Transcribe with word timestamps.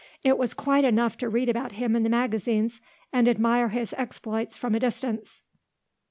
It 0.23 0.39
was 0.39 0.55
quite 0.55 0.83
enough 0.83 1.15
to 1.19 1.29
read 1.29 1.47
about 1.47 1.73
him 1.73 1.95
in 1.95 2.01
the 2.01 2.09
magazines 2.09 2.81
and 3.13 3.27
admire 3.27 3.69
his 3.69 3.93
exploits 3.99 4.57
from 4.57 4.73
a 4.73 4.79
distance. 4.79 5.43